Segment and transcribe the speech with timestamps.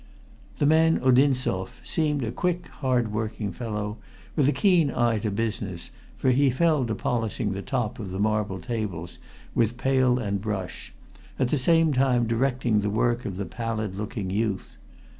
[0.57, 3.97] The man Odinzoff seemed a quick, hard working fellow
[4.35, 8.17] with a keen eye to business, for he fell to polishing the top of the
[8.17, 9.19] marble tables
[9.53, 10.91] with a pail and brush,
[11.37, 14.77] at the same time directing the work of the pallid looking youth.